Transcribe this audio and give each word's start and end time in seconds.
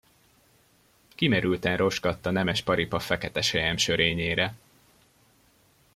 Kimerülten 1.15 1.77
roskadt 1.77 2.25
a 2.25 2.31
nemes 2.31 2.61
paripa 2.61 2.99
fekete 2.99 3.41
selyem 3.41 3.77
sörényére. 3.77 4.55